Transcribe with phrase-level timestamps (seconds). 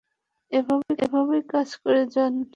[0.51, 2.33] এভাবেই কাজ করে যান।